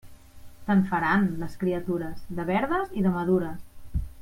[0.69, 3.71] Te'n faran, les criatures, de verdes i de madures.